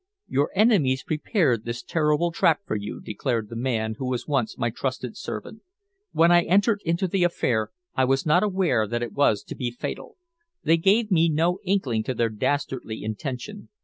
[0.27, 4.71] "Your enemies prepared this terrible trap for you," declared the man who was once my
[4.71, 5.61] trusted servant.
[6.11, 9.69] "When I entered into the affair I was not aware that it was to be
[9.69, 10.17] fatal.
[10.63, 13.69] They gave me no inkling of their dastardly intention.